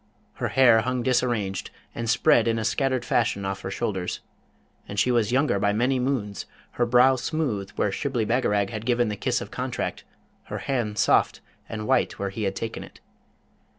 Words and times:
Her 0.41 0.47
hair 0.47 0.81
hung 0.81 1.03
disarranged, 1.03 1.69
and 1.93 2.09
spread 2.09 2.47
in 2.47 2.57
a 2.57 2.65
scattered 2.65 3.05
fashion 3.05 3.45
off 3.45 3.61
her 3.61 3.69
shoulders; 3.69 4.21
and 4.87 4.97
she 4.99 5.11
was 5.11 5.31
younger 5.31 5.59
by 5.59 5.73
many 5.73 5.99
moons, 5.99 6.47
her 6.71 6.87
brow 6.87 7.17
smooth 7.17 7.69
where 7.75 7.91
Shibli 7.91 8.25
Bagarag 8.25 8.71
had 8.71 8.87
given 8.87 9.09
the 9.09 9.15
kiss 9.15 9.41
of 9.41 9.51
contract, 9.51 10.03
her 10.45 10.57
hand 10.57 10.97
soft 10.97 11.39
and 11.69 11.85
white 11.85 12.17
where 12.17 12.31
he 12.31 12.45
had 12.45 12.55
taken 12.55 12.83
it. 12.83 12.99